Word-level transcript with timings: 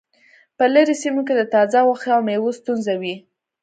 په 0.57 0.65
لرې 0.73 0.95
سیمو 1.01 1.21
کې 1.27 1.33
د 1.37 1.41
تازه 1.53 1.79
غوښې 1.87 2.09
او 2.15 2.21
میوو 2.27 2.57
ستونزه 2.59 2.93
وي 3.01 3.15